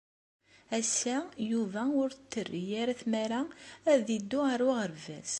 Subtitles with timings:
[0.77, 1.17] Ass-a,
[1.51, 3.41] Yuba ur t-terri ara tmara
[3.91, 5.29] ad yeddu ɣer uɣerbaz.